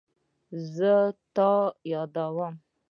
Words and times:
زه 0.75 0.93
تا 1.35 1.51
یادوم 1.91 2.53